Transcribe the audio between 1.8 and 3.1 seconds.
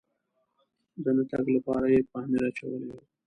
یې پامپر اچولی و.